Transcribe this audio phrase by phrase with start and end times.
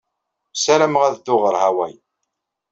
[0.53, 1.95] Ssarameɣ ad dduɣ ɣer Hawai.